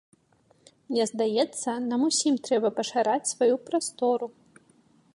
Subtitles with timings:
[0.93, 4.25] Мне здаецца, нам усім трэба пашыраць сваю прастору.